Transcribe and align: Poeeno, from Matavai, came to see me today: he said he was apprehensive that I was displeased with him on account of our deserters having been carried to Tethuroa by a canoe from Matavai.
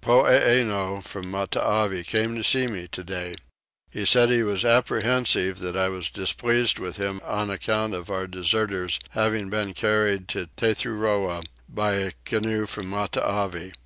Poeeno, 0.00 1.02
from 1.02 1.30
Matavai, 1.30 2.02
came 2.02 2.34
to 2.34 2.42
see 2.42 2.66
me 2.66 2.88
today: 2.90 3.34
he 3.90 4.06
said 4.06 4.30
he 4.30 4.42
was 4.42 4.64
apprehensive 4.64 5.58
that 5.58 5.76
I 5.76 5.90
was 5.90 6.08
displeased 6.08 6.78
with 6.78 6.96
him 6.96 7.20
on 7.22 7.50
account 7.50 7.92
of 7.92 8.08
our 8.10 8.26
deserters 8.26 8.98
having 9.10 9.50
been 9.50 9.74
carried 9.74 10.28
to 10.28 10.48
Tethuroa 10.56 11.42
by 11.68 11.96
a 11.96 12.12
canoe 12.24 12.64
from 12.64 12.88
Matavai. 12.88 13.72